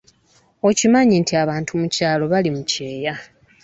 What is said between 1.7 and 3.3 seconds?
mu kyaloabantu bali mu kyeeya.